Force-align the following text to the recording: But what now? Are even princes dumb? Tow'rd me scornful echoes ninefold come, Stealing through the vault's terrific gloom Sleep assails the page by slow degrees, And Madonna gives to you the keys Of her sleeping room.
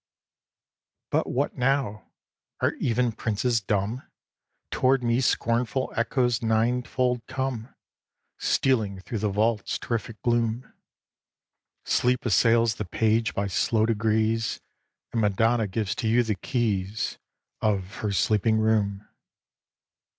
But 1.11 1.29
what 1.29 1.59
now? 1.59 2.09
Are 2.59 2.73
even 2.79 3.11
princes 3.11 3.61
dumb? 3.61 4.01
Tow'rd 4.71 5.03
me 5.03 5.21
scornful 5.21 5.93
echoes 5.95 6.41
ninefold 6.41 7.21
come, 7.27 7.75
Stealing 8.39 9.01
through 9.01 9.19
the 9.19 9.29
vault's 9.29 9.77
terrific 9.77 10.19
gloom 10.23 10.73
Sleep 11.85 12.25
assails 12.25 12.73
the 12.77 12.85
page 12.85 13.35
by 13.35 13.45
slow 13.45 13.85
degrees, 13.85 14.59
And 15.11 15.21
Madonna 15.21 15.67
gives 15.67 15.93
to 15.97 16.07
you 16.07 16.23
the 16.23 16.33
keys 16.33 17.19
Of 17.61 17.97
her 17.97 18.11
sleeping 18.11 18.57
room. 18.57 19.07